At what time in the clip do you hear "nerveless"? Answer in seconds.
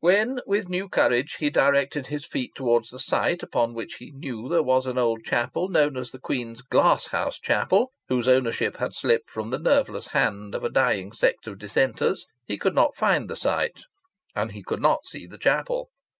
9.60-10.08